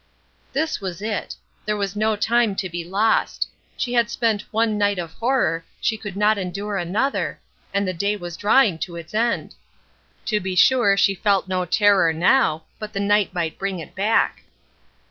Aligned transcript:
This 0.51 0.81
was 0.81 0.99
it. 0.99 1.35
There 1.67 1.77
was 1.77 1.95
no 1.95 2.15
time 2.15 2.55
to 2.55 2.67
be 2.67 2.83
lost. 2.83 3.47
She 3.77 3.93
had 3.93 4.09
spent 4.09 4.41
one 4.51 4.75
night 4.75 4.97
of 4.97 5.13
horror, 5.13 5.63
she 5.79 5.95
could 5.95 6.17
not 6.17 6.39
endure 6.39 6.75
another, 6.75 7.39
and 7.71 7.87
the 7.87 7.93
day 7.93 8.15
was 8.17 8.35
drawing 8.35 8.79
to 8.79 8.95
its 8.95 9.13
end. 9.13 9.53
To 10.25 10.39
be 10.39 10.55
sure 10.55 10.97
she 10.97 11.13
felt 11.13 11.47
no 11.47 11.65
terror 11.65 12.11
now, 12.13 12.63
but 12.79 12.93
the 12.93 12.99
night 12.99 13.35
might 13.35 13.59
bring 13.59 13.77
it 13.77 13.93
back. 13.93 14.41